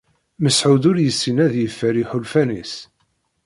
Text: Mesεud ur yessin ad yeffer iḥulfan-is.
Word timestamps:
Mesεud 0.41 0.83
ur 0.89 0.97
yessin 0.99 1.37
ad 1.45 1.53
yeffer 1.57 1.93
iḥulfan-is. 2.03 2.73